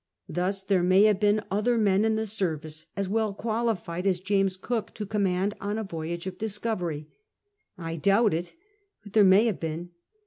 Thus 0.27 0.63
there 0.63 0.81
may 0.81 1.03
have 1.03 1.19
been 1.19 1.43
other 1.51 1.77
men 1.77 2.05
in 2.05 2.15
the 2.15 2.25
service 2.25 2.87
as 2.97 3.07
well 3.07 3.35
qualified 3.35 4.07
as 4.07 4.19
James 4.19 4.57
Cook 4.57 4.95
to 4.95 5.05
command 5.05 5.53
on 5.61 5.77
a 5.77 5.83
voyage 5.83 6.25
of 6.25 6.39
discovery. 6.39 7.07
I 7.77 7.97
doubt 7.97 8.33
it— 8.33 8.55
but 9.03 9.13
there 9.13 9.23
may 9.23 9.45
have 9.45 9.59
been. 9.59 9.91